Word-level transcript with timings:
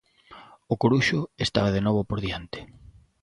O 0.73 0.75
Coruxo 0.81 1.19
estaba 1.45 1.73
de 1.75 1.81
novo 1.87 2.01
por 2.09 2.19
diante. 2.25 2.59